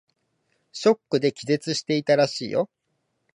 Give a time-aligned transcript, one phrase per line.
[0.71, 2.71] ショックで気絶していたらしいよ。